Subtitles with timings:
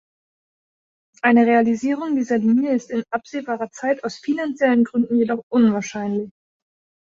[1.21, 6.31] Eine Realisierung dieser Linie ist in absehbarer Zeit aus finanziellen Gründen jedoch unwahrscheinlich.